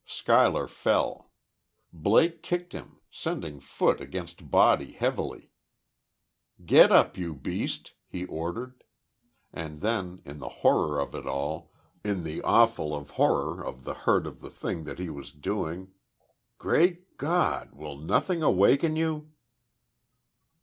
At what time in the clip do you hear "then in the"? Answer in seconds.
9.81-10.49